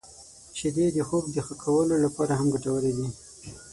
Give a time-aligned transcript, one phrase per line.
[0.57, 3.07] •شیدې د خوب د ښه کولو لپاره هم ګټورې دي.